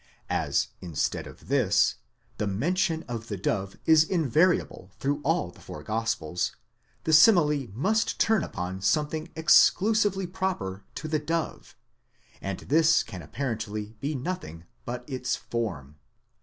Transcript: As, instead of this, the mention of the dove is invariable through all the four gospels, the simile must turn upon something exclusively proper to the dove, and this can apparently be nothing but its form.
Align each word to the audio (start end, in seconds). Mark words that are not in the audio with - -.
As, 0.31 0.69
instead 0.81 1.27
of 1.27 1.47
this, 1.47 1.93
the 2.39 2.47
mention 2.47 3.03
of 3.03 3.27
the 3.27 3.37
dove 3.37 3.77
is 3.85 4.03
invariable 4.03 4.89
through 4.97 5.21
all 5.21 5.51
the 5.51 5.61
four 5.61 5.83
gospels, 5.83 6.55
the 7.03 7.13
simile 7.13 7.67
must 7.71 8.19
turn 8.19 8.43
upon 8.43 8.81
something 8.81 9.29
exclusively 9.35 10.25
proper 10.25 10.83
to 10.95 11.07
the 11.07 11.19
dove, 11.19 11.75
and 12.41 12.61
this 12.61 13.03
can 13.03 13.21
apparently 13.21 13.95
be 13.99 14.15
nothing 14.15 14.65
but 14.85 15.03
its 15.07 15.35
form. 15.35 15.97